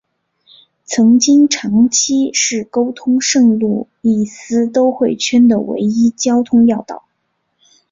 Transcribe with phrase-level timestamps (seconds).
[0.83, 7.05] 曾经长期是沟通圣路易斯都会圈的唯一的交通要道。